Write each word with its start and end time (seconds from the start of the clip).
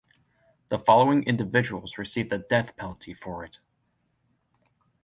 The 0.69 0.79
following 0.79 1.21
individuals 1.25 1.99
received 1.99 2.31
the 2.31 2.39
death 2.39 2.75
penalty 2.75 3.13
for 3.13 3.45
it. 3.45 3.59